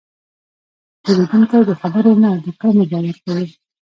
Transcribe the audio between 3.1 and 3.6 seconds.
کوي.